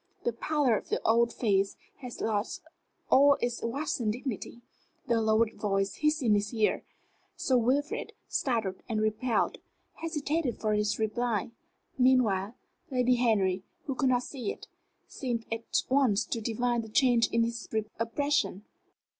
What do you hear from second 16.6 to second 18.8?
the change in his expression.